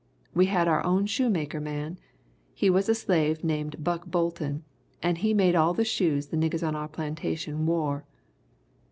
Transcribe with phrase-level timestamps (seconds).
[0.33, 1.99] We had our own shoemaker man
[2.55, 4.63] he was a slave named Buck Bolton
[5.03, 8.07] and he made all the shoes the niggers on our plantation wore.